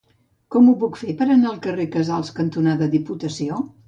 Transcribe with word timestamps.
Com 0.53 0.69
ho 0.69 0.71
puc 0.83 0.95
fer 1.01 1.13
per 1.19 1.27
anar 1.33 1.51
al 1.51 1.59
carrer 1.65 1.85
Casals 1.97 2.31
cantonada 2.39 2.89
Diputació? 2.95 3.61